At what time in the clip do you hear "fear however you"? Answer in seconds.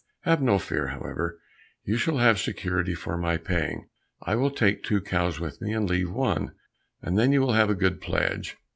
0.57-1.95